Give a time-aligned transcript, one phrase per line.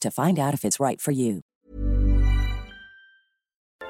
[0.00, 1.42] to find out if it's right for you.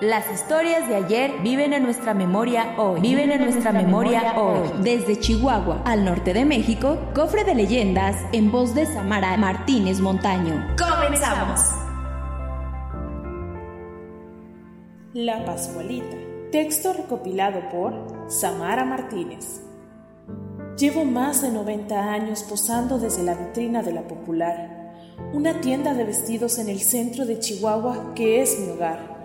[0.00, 3.02] Las historias de ayer viven en nuestra memoria hoy.
[3.02, 4.70] Viven en nuestra memoria hoy.
[4.82, 10.74] Desde Chihuahua al norte de México, cofre de leyendas en voz de Samara Martínez Montaño.
[10.78, 11.60] ¡Comenzamos!
[15.12, 16.16] La Pascualita.
[16.50, 19.60] Texto recopilado por Samara Martínez.
[20.78, 24.79] Llevo más de 90 años posando desde la vitrina de la Popular,
[25.32, 29.20] una tienda de vestidos en el centro de Chihuahua que es mi hogar.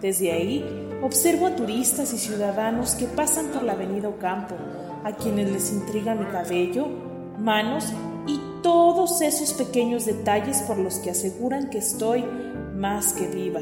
[0.00, 0.64] Desde ahí
[1.02, 4.56] observo a turistas y ciudadanos que pasan por la avenida Ocampo,
[5.04, 6.86] a quienes les intriga mi cabello,
[7.38, 7.92] manos
[8.26, 12.24] y todos esos pequeños detalles por los que aseguran que estoy
[12.74, 13.60] más que viva.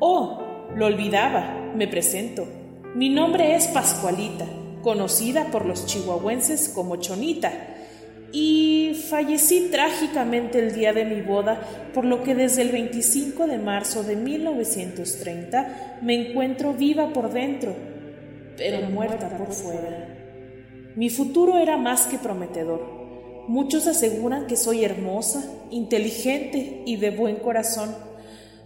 [0.00, 0.42] Oh,
[0.74, 2.46] lo olvidaba, me presento.
[2.94, 4.46] Mi nombre es Pascualita,
[4.82, 7.52] conocida por los chihuahuenses como Chonita,
[8.32, 11.60] y fallecí trágicamente el día de mi boda,
[11.92, 17.76] por lo que desde el 25 de marzo de 1930 me encuentro viva por dentro,
[18.56, 20.08] pero muerta por fuera.
[20.96, 23.02] Mi futuro era más que prometedor.
[23.48, 27.94] Muchos aseguran que soy hermosa, inteligente y de buen corazón,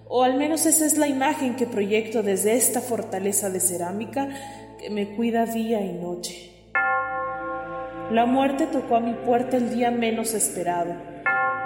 [0.09, 4.29] o al menos esa es la imagen que proyecto desde esta fortaleza de cerámica
[4.79, 6.56] que me cuida día y noche.
[8.17, 10.95] La muerte tocó a mi puerta el día menos esperado.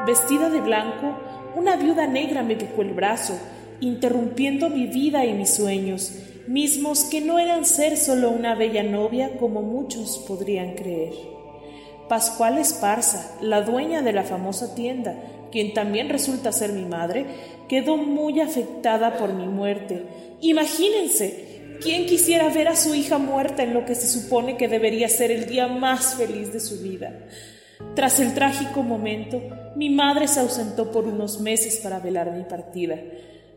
[0.05, 1.17] Vestida de blanco,
[1.55, 3.39] una viuda negra me picó el brazo,
[3.79, 6.13] interrumpiendo mi vida y mis sueños,
[6.49, 11.13] mismos que no eran ser solo una bella novia como muchos podrían creer.
[12.09, 15.15] Pascual Esparza, la dueña de la famosa tienda,
[15.53, 17.27] quien también resulta ser mi madre,
[17.69, 20.03] quedó muy afectada por mi muerte.
[20.41, 21.50] Imagínense,
[21.81, 25.31] ¿Quién quisiera ver a su hija muerta en lo que se supone que debería ser
[25.31, 27.27] el día más feliz de su vida?
[27.95, 29.41] Tras el trágico momento,
[29.77, 32.97] mi madre se ausentó por unos meses para velar mi partida.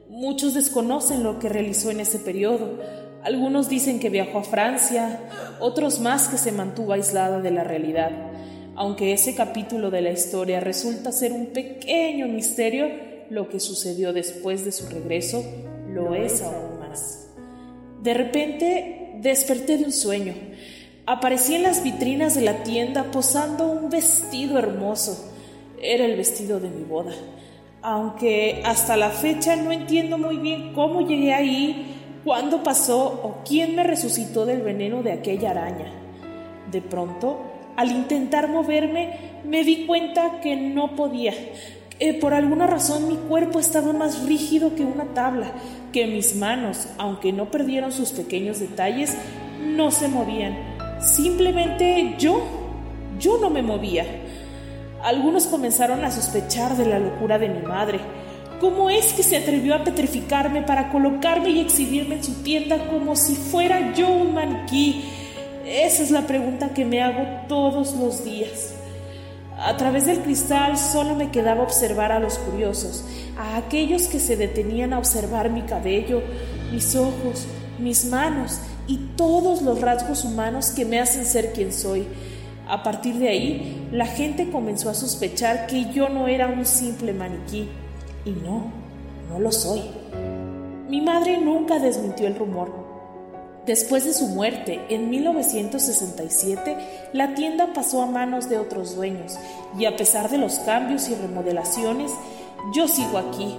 [0.08, 2.80] Muchos desconocen lo que realizó en ese periodo.
[3.24, 5.20] Algunos dicen que viajó a Francia,
[5.60, 8.12] otros más que se mantuvo aislada de la realidad.
[8.76, 12.88] Aunque ese capítulo de la historia resulta ser un pequeño misterio,
[13.30, 15.44] lo que sucedió después de su regreso
[15.90, 17.23] lo es aún más.
[18.04, 20.34] De repente desperté de un sueño.
[21.06, 25.34] Aparecí en las vitrinas de la tienda posando un vestido hermoso.
[25.82, 27.14] Era el vestido de mi boda.
[27.82, 33.74] Aunque hasta la fecha no entiendo muy bien cómo llegué ahí, cuándo pasó o quién
[33.78, 35.90] me resucitó del veneno de aquella araña.
[36.70, 37.40] De pronto,
[37.78, 39.12] al intentar moverme,
[39.46, 41.34] me di cuenta que no podía,
[42.06, 45.54] eh, por alguna razón mi cuerpo estaba más rígido que una tabla,
[45.94, 49.16] que mis manos, aunque no perdieron sus pequeños detalles,
[49.66, 50.54] no se movían.
[51.00, 52.44] Simplemente yo,
[53.22, 54.06] yo no me movía.
[55.02, 58.02] Algunos comenzaron a sospechar de la locura de mi madre.
[58.60, 63.16] ¿Cómo es que se atrevió a petrificarme para colocarme y exhibirme en su tienda como
[63.16, 65.06] si fuera yo un maniquí?
[65.66, 68.73] Esa es la pregunta que me hago todos los días.
[69.66, 73.06] A través del cristal solo me quedaba observar a los curiosos,
[73.38, 76.22] a aquellos que se detenían a observar mi cabello,
[76.74, 77.48] mis ojos,
[77.80, 82.06] mis manos y todos los rasgos humanos que me hacen ser quien soy.
[82.68, 87.14] A partir de ahí, la gente comenzó a sospechar que yo no era un simple
[87.14, 87.70] maniquí.
[88.26, 88.70] Y no,
[89.30, 89.82] no lo soy.
[90.90, 92.83] Mi madre nunca desmintió el rumor.
[93.66, 96.76] Después de su muerte, en 1967,
[97.14, 99.38] la tienda pasó a manos de otros dueños
[99.80, 102.12] y a pesar de los cambios y remodelaciones,
[102.76, 103.56] yo sigo aquí,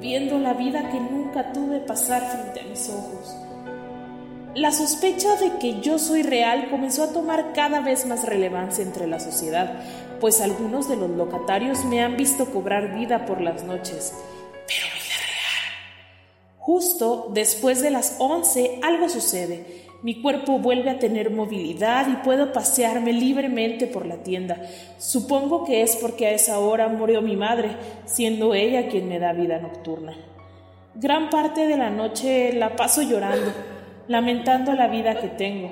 [0.00, 3.36] viendo la vida que nunca tuve pasar frente a mis ojos.
[4.54, 9.08] La sospecha de que yo soy real comenzó a tomar cada vez más relevancia entre
[9.08, 9.80] la sociedad,
[10.20, 14.12] pues algunos de los locatarios me han visto cobrar vida por las noches.
[16.60, 19.88] Justo después de las 11 algo sucede.
[20.02, 24.60] Mi cuerpo vuelve a tener movilidad y puedo pasearme libremente por la tienda.
[24.98, 27.70] Supongo que es porque a esa hora murió mi madre,
[28.04, 30.14] siendo ella quien me da vida nocturna.
[30.94, 33.52] Gran parte de la noche la paso llorando,
[34.06, 35.70] lamentando la vida que tengo.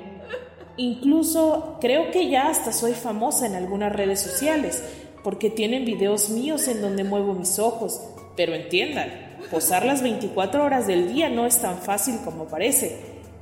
[0.77, 4.83] Incluso creo que ya hasta soy famosa en algunas redes sociales,
[5.23, 8.01] porque tienen videos míos en donde muevo mis ojos.
[8.35, 12.97] Pero entiendan, posar las 24 horas del día no es tan fácil como parece.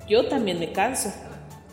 [0.07, 1.11] Yo también me canso.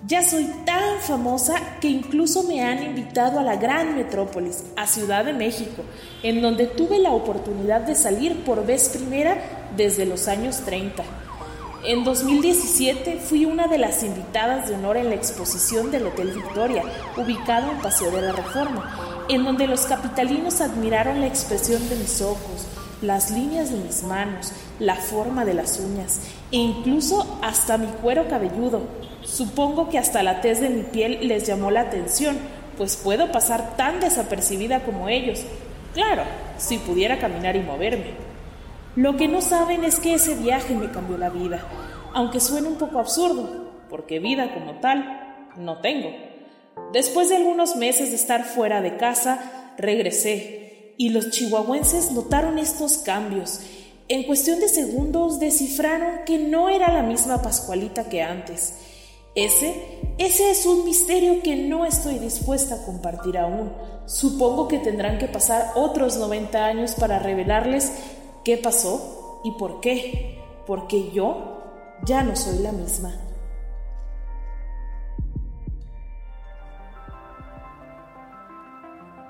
[0.07, 5.25] Ya soy tan famosa que incluso me han invitado a la gran metrópolis, a Ciudad
[5.25, 5.83] de México,
[6.23, 9.39] en donde tuve la oportunidad de salir por vez primera
[9.77, 11.03] desde los años 30.
[11.87, 16.83] En 2017 fui una de las invitadas de honor en la exposición del Hotel Victoria,
[17.17, 22.21] ubicado en Paseo de la Reforma, en donde los capitalinos admiraron la expresión de mis
[22.21, 22.67] ojos,
[23.07, 26.21] las líneas de mis manos, la forma de las uñas
[26.51, 28.83] e incluso hasta mi cuero cabelludo.
[29.23, 32.37] Supongo que hasta la tez de mi piel les llamó la atención,
[32.77, 35.41] pues puedo pasar tan desapercibida como ellos.
[35.95, 36.23] Claro,
[36.59, 38.15] si pudiera caminar y moverme.
[38.97, 41.61] Lo que no saben es que ese viaje me cambió la vida,
[42.13, 46.11] aunque suene un poco absurdo, porque vida como tal no tengo.
[46.93, 50.64] Después de algunos meses de estar fuera de casa, regresé
[50.97, 53.61] y los chihuahuenses notaron estos cambios.
[54.09, 58.75] En cuestión de segundos descifraron que no era la misma Pascualita que antes
[59.35, 63.73] ese, ese es un misterio que no estoy dispuesta a compartir aún.
[64.07, 67.93] Supongo que tendrán que pasar otros 90 años para revelarles
[68.45, 70.39] qué pasó y por qué.
[70.69, 71.63] Porque yo
[72.05, 73.13] ya no soy la misma.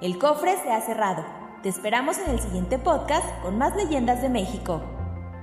[0.03, 1.44] El cofre se ha cerrado.
[1.65, 4.83] Te esperamos en el siguiente podcast con más leyendas de México.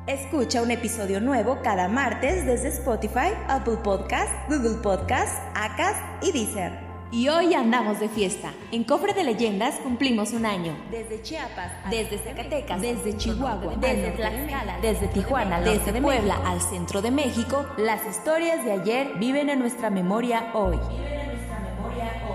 [0.06, 6.74] Escucha un episodio nuevo cada martes desde Spotify, Apple Podcast, Google Podcast, Acast y Deezer.
[7.12, 8.54] Y hoy andamos de fiesta.
[8.72, 10.78] En Cofre de Leyendas cumplimos un año.
[10.92, 17.10] Desde Chiapas, desde Zacatecas, desde Chihuahua, desde Tlaxcala, desde Tijuana, desde Puebla al centro de
[17.10, 20.78] México, las historias de ayer viven en nuestra memoria hoy.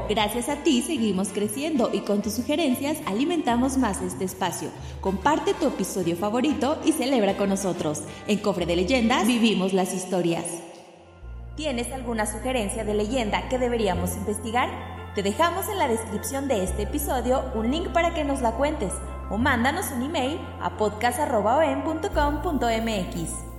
[0.09, 4.69] Gracias a ti seguimos creciendo y con tus sugerencias alimentamos más este espacio.
[5.01, 8.03] Comparte tu episodio favorito y celebra con nosotros.
[8.29, 10.45] En Cofre de Leyendas vivimos las historias.
[11.57, 14.69] ¿Tienes alguna sugerencia de leyenda que deberíamos investigar?
[15.15, 18.93] Te dejamos en la descripción de este episodio un link para que nos la cuentes
[19.31, 23.56] o mándanos un email a podcast.com.mx.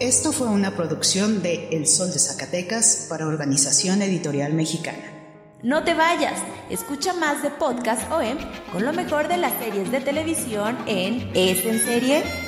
[0.00, 5.02] Esto fue una producción de El Sol de Zacatecas para Organización Editorial Mexicana.
[5.64, 6.40] No te vayas,
[6.70, 8.38] escucha más de Podcast OM
[8.70, 12.47] con lo mejor de las series de televisión en Es en Serie.